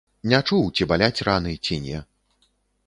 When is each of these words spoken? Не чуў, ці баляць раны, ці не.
Не 0.31 0.39
чуў, 0.47 0.63
ці 0.75 0.87
баляць 0.93 1.23
раны, 1.29 1.53
ці 1.65 1.81
не. 1.87 2.05